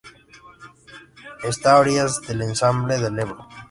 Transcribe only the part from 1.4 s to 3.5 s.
Está a orillas del embalse del Ebro.